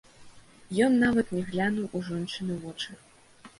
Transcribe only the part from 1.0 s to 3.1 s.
нават не глянуў у жончыны вочы.